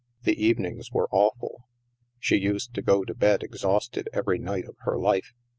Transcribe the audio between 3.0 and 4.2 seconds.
to bed exhausted